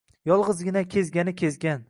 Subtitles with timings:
[0.31, 1.79] yolg‘izgina kezgani-kezgan;